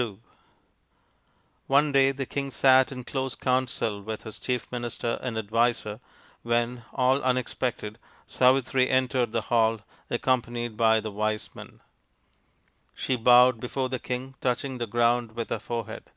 ii 0.00 0.18
One 1.68 1.92
day 1.92 2.10
the 2.10 2.26
king 2.26 2.50
sat 2.50 2.90
in 2.90 3.04
close 3.04 3.36
counsel 3.36 4.02
with 4.02 4.24
his 4.24 4.36
chief 4.36 4.66
minister 4.72 5.16
and 5.22 5.38
adviser, 5.38 6.00
when, 6.42 6.84
all 6.92 7.22
unexpected, 7.22 8.00
Savitri 8.26 8.90
entered 8.90 9.30
the 9.30 9.42
hall, 9.42 9.82
accompanied 10.10 10.76
by 10.76 10.98
the 10.98 11.12
wise 11.12 11.50
men. 11.54 11.80
She 12.96 13.14
bowed 13.14 13.60
before 13.60 13.88
the 13.88 14.00
king, 14.00 14.34
touching 14.40 14.78
the 14.78 14.88
ground 14.88 15.36
with 15.36 15.50
her 15.50 15.60
forehead. 15.60 16.10